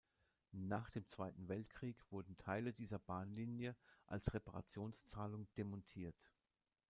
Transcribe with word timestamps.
Nach 0.53 0.89
dem 0.89 1.07
Zweiten 1.09 1.47
Weltkrieg 1.47 1.95
wurden 2.11 2.35
Teile 2.35 2.73
dieser 2.73 2.97
Bahnlinie 2.97 3.75
als 4.07 4.33
Reparationszahlung 4.33 5.47
demontiert. 5.57 6.17